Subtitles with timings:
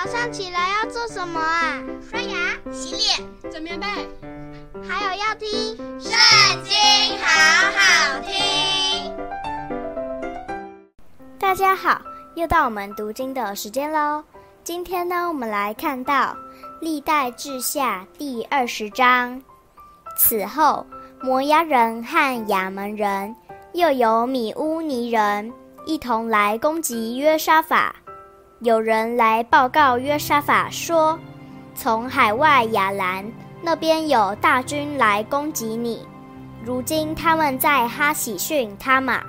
[0.00, 1.82] 早上起来要做什么啊？
[2.08, 3.86] 刷牙、洗脸、整棉被，
[4.88, 5.48] 还有要听
[6.00, 6.12] 《圣
[6.62, 6.72] 经》，
[7.20, 9.12] 好好听。
[11.36, 12.00] 大家好，
[12.36, 14.22] 又到我们读经的时间喽。
[14.62, 16.26] 今天呢，我们来看到
[16.80, 19.42] 《历代志下》第二十章。
[20.16, 20.86] 此后，
[21.20, 23.34] 摩押人和亚门人，
[23.72, 25.52] 又有米乌尼人，
[25.86, 27.96] 一同来攻击约沙法。
[28.60, 31.16] 有人来报告约沙法说
[31.76, 33.24] ：“从海外亚兰
[33.62, 36.04] 那边有大军来攻击你。
[36.64, 39.22] 如今他们在哈喜逊他玛，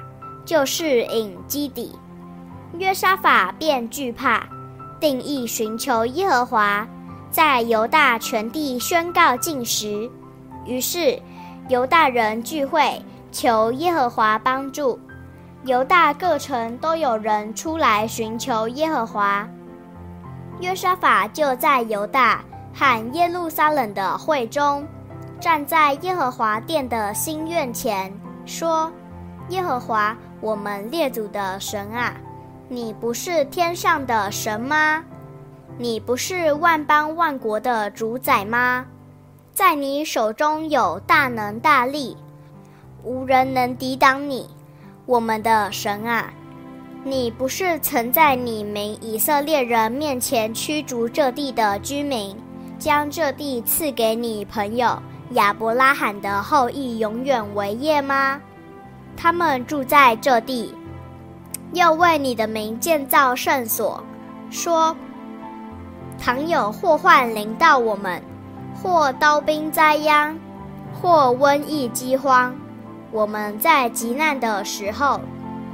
[0.44, 1.94] 就是隐基底。”
[2.80, 4.48] 约沙法便惧怕，
[5.00, 6.88] 定意寻求耶和华，
[7.30, 10.10] 在犹大全地宣告禁食。
[10.66, 11.22] 于是
[11.68, 13.00] 犹大人聚会，
[13.32, 15.00] 求耶和华帮助。
[15.66, 19.46] 犹大各城都有人出来寻求耶和华，
[20.62, 22.42] 约沙法就在犹大
[22.74, 24.88] 和耶路撒冷的会中，
[25.38, 28.12] 站在耶和华殿的新院前，
[28.46, 28.90] 说
[29.50, 32.14] ：“耶和华，我们列祖的神啊，
[32.70, 35.04] 你不是天上的神吗？
[35.78, 38.86] 你不是万邦万国的主宰吗？
[39.54, 42.16] 在你手中有大能大力，
[43.04, 44.50] 无人能抵挡你。”
[45.10, 46.32] 我们的神啊，
[47.04, 52.38] 你不是曾在你名以色列人面前驱逐这地的居民，
[52.78, 58.40] 将这地赐给你朋友亚伯拉罕的后裔永远为业吗？
[59.18, 60.76] 他们住在这地，
[61.74, 64.04] 又为你的名建造圣所，
[64.52, 64.96] 说：
[66.20, 68.22] 倘有祸患临到我们，
[68.76, 70.38] 或刀兵灾殃，
[71.02, 72.54] 或瘟疫饥荒。
[73.12, 75.20] 我们在急难的时候，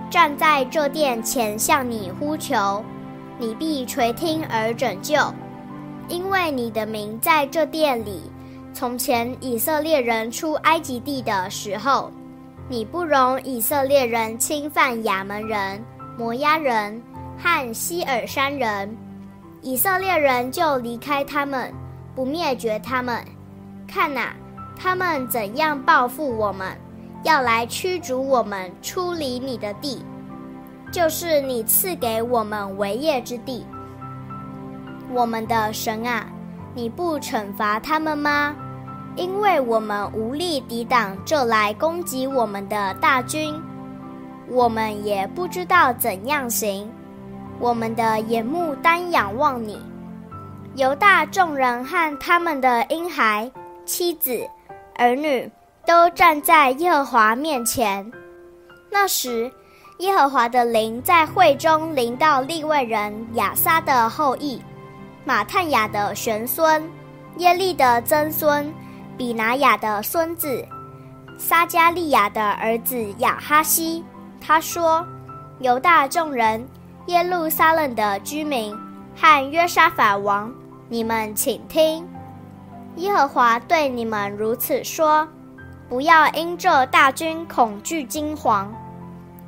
[0.09, 2.83] 站在这殿前向你呼求，
[3.37, 5.15] 你必垂听而拯救，
[6.07, 8.31] 因为你的名在这殿里。
[8.73, 12.11] 从前以色列人出埃及地的时候，
[12.67, 15.83] 你不容以色列人侵犯亚门人、
[16.17, 17.01] 摩押人
[17.37, 18.95] 和希尔山人，
[19.61, 21.73] 以色列人就离开他们，
[22.15, 23.23] 不灭绝他们。
[23.87, 24.33] 看哪，
[24.77, 26.77] 他们怎样报复我们！
[27.25, 30.05] 要来驱逐我们出离你的地，
[30.91, 33.65] 就是你赐给我们为业之地。
[35.11, 36.27] 我们的神啊，
[36.75, 38.55] 你不惩罚他们吗？
[39.15, 43.59] 因为我们无力抵挡这来攻击我们的大军，
[44.47, 46.87] 我们也不知道怎样行。
[47.59, 49.79] 我们的眼目单仰望你。
[50.75, 53.51] 犹大众人和他们的婴孩、
[53.83, 54.47] 妻子、
[54.97, 55.49] 儿女。
[55.85, 58.11] 都站在耶和华面前。
[58.89, 59.51] 那时，
[59.99, 64.61] 耶和华的灵在会中临到利未人亚萨的后裔，
[65.23, 66.89] 马探雅的玄孙，
[67.37, 68.73] 耶利的曾孙，
[69.17, 70.65] 比拿雅的孙子，
[71.37, 74.03] 撒迦利亚的儿子亚哈西。
[74.39, 75.05] 他说
[75.59, 76.67] ：“犹大众人，
[77.07, 78.77] 耶路撒冷的居民
[79.15, 80.53] 和约沙法王，
[80.87, 82.07] 你们请听，
[82.97, 85.27] 耶和华对你们如此说。”
[85.87, 88.67] 不要因这大军恐惧惊惶，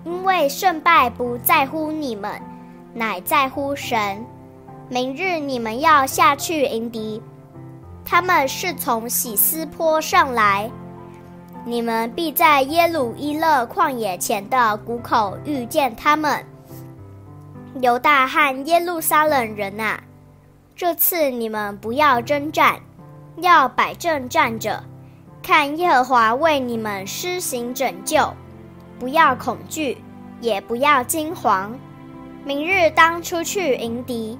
[0.03, 2.41] 因为胜败不在乎你们，
[2.93, 4.23] 乃在乎神。
[4.89, 7.21] 明日你们要下去迎敌，
[8.05, 10.69] 他们是从喜斯坡上来，
[11.65, 16.45] 你们必在耶鲁伊勒旷野前的谷口遇见他们。
[17.81, 19.99] 犹大和耶路撒冷人啊，
[20.75, 22.79] 这次你们不要征战，
[23.41, 24.83] 要摆正站着。
[25.47, 28.33] 看耶和华为你们施行拯救，
[28.99, 29.97] 不要恐惧，
[30.41, 31.69] 也不要惊惶。
[32.43, 34.37] 明日当出去迎敌，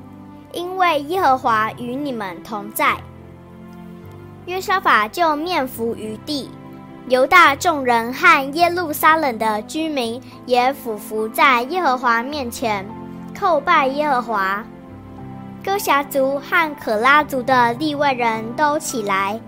[0.52, 2.98] 因为耶和华与你们同在。
[4.48, 6.52] 约沙法就面伏于地，
[7.08, 12.86] 犹大众人和耶路撒冷的居民也俯伏在耶和华面前，
[13.34, 14.62] 叩拜耶和华。
[15.64, 19.40] 哥辖族和可拉族的利未人都起来。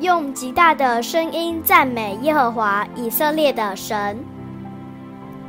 [0.00, 4.18] 用极大的声音赞美耶和华以色列的神。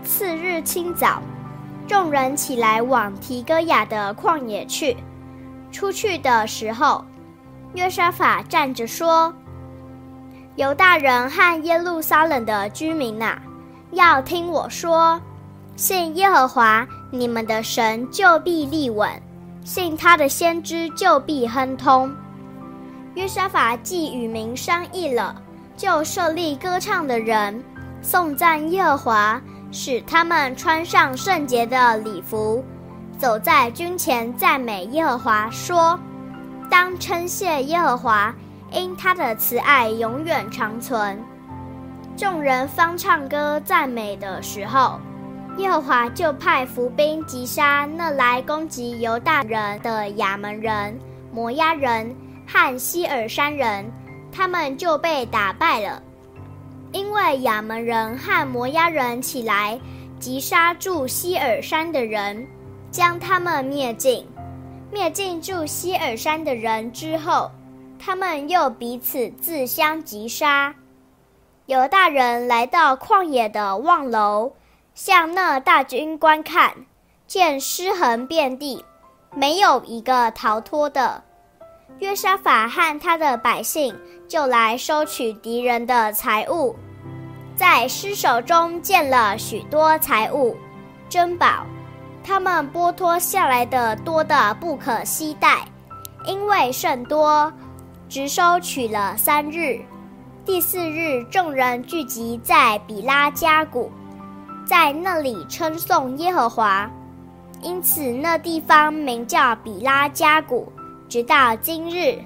[0.04, 1.22] 次日清早，
[1.88, 4.98] 众人起来往提哥亚的旷野去。
[5.72, 7.06] 出去的时候，
[7.76, 9.34] 约沙法站着说
[10.58, 13.42] ：“犹大人和耶路撒冷的居民呐、啊，
[13.92, 15.18] 要听我说，
[15.78, 19.08] 信耶和华你们的神，就必立稳；
[19.64, 22.14] 信他的先知，就必亨通。”
[23.16, 25.36] 约沙法既与民商议了，
[25.76, 27.62] 就设立歌唱的人，
[28.02, 29.42] 颂赞耶和华，
[29.72, 32.64] 使他们穿上圣洁的礼服，
[33.18, 36.00] 走在军前赞美耶和华，说
[36.72, 38.34] ：“当称谢耶和华，
[38.72, 41.22] 因他的慈爱永远长存。”
[42.16, 45.00] 众人方唱歌赞美的时候，
[45.58, 50.98] 耶和华就派伏兵击杀那来攻击犹大人的亚扪人、
[51.34, 52.16] 摩押人
[52.52, 53.90] 和希尔山人，
[54.30, 56.04] 他们就被打败了。
[56.92, 59.80] 因为亚门人和摩押人起来
[60.20, 62.46] 击杀住希尔山的人，
[62.92, 64.28] 将他们灭尽。
[64.92, 67.50] 灭尽住希尔山的人之后，
[67.98, 70.76] 他们又彼此自相击杀。
[71.68, 74.52] 犹大人来到旷野的望楼，
[74.94, 76.74] 向那大军观看，
[77.26, 78.84] 见尸横遍地，
[79.34, 81.24] 没有一个逃脱的。
[82.00, 83.96] 约沙法和他的百姓
[84.28, 86.76] 就来收取敌人的财物，
[87.56, 90.56] 在尸首中见了许多财物、
[91.08, 91.66] 珍宝，
[92.24, 95.66] 他们剥脱下来的多得不可携带，
[96.26, 97.52] 因为甚多，
[98.10, 99.80] 只收取了三日。
[100.44, 103.92] 第四日，众人聚集在比拉加谷，
[104.66, 106.90] 在那里称颂耶和华，
[107.62, 110.72] 因此那地方名叫比拉加谷。
[111.12, 112.24] 直到今日，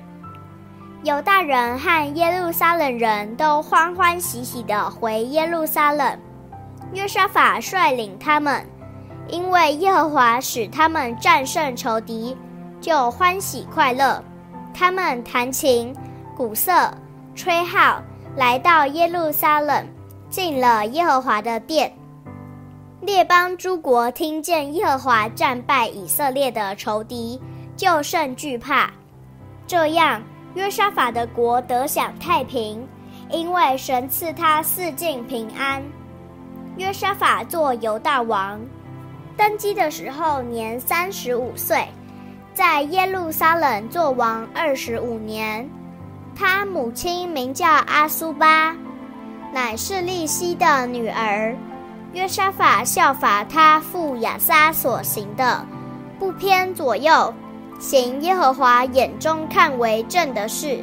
[1.02, 6.20] 犹大人和耶路撒冷人都欢欢喜喜地回耶路撒冷。
[6.94, 8.64] 约沙法率领他们，
[9.28, 12.38] 因为耶和华使他们战胜仇敌，
[12.80, 14.24] 就欢喜快乐。
[14.72, 15.92] 他们弹琴、
[16.38, 16.94] 鼓瑟、
[17.34, 18.00] 吹号，
[18.36, 19.84] 来到耶路撒冷，
[20.30, 21.92] 进了耶和华的殿。
[23.02, 27.42] 列邦诸国听见耶和华战败以色列的仇敌，
[27.76, 28.90] 就甚惧怕，
[29.68, 30.22] 这样
[30.54, 32.88] 约沙法的国得享太平，
[33.30, 35.84] 因为神赐他四境平安。
[36.78, 38.60] 约沙法做犹大王，
[39.38, 41.88] 登基的时候年三十五岁，
[42.54, 45.70] 在耶路撒冷做王二十五年。
[46.38, 48.76] 他母亲名叫阿苏巴，
[49.54, 51.56] 乃是利希的女儿。
[52.14, 55.66] 约沙法效法他父亚撒所行的，
[56.20, 57.34] 不偏左右。
[57.80, 60.80] 行耶和华眼中看为正的事，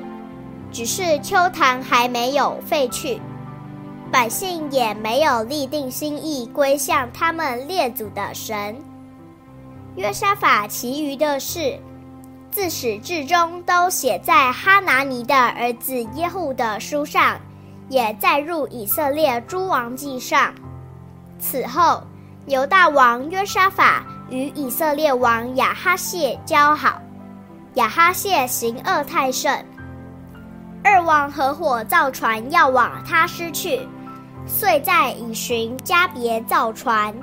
[0.71, 3.21] 只是秋坛还没有废去，
[4.11, 8.77] 百姓也没有立定心意归向他们列祖的神。
[9.97, 11.79] 约沙法其余的事，
[12.51, 17.41] 自始至终都写在哈拿尼的儿子耶户的书上，
[17.89, 20.55] 也载入以色列诸王记上。
[21.39, 22.03] 此后，
[22.47, 24.05] 犹大王约沙法。
[24.31, 27.01] 与以色列王亚哈谢交好，
[27.75, 29.65] 亚哈谢行恶太甚，
[30.83, 33.87] 二王合伙造船要往他施去，
[34.47, 37.15] 遂在以寻加别造船。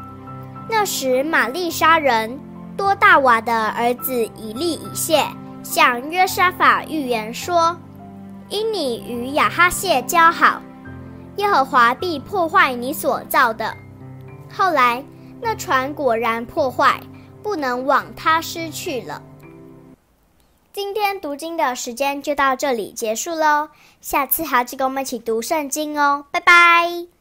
[0.69, 2.40] 那时玛利沙人
[2.78, 5.25] 多大瓦的儿子以利以谢
[5.63, 7.75] 向约沙法预言说
[8.50, 10.62] ：“因你与亚哈谢交好，
[11.38, 13.74] 耶和华必破坏你所造的。”
[14.54, 15.04] 后来。
[15.42, 17.02] 那船果然破坏，
[17.42, 19.22] 不能往他失去了。
[20.72, 23.70] 今天读经的时间就到这里结束喽，
[24.02, 27.19] 下次还要记得跟我们一起读圣经哦，拜拜。